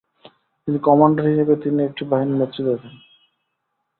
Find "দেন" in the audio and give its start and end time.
2.73-2.93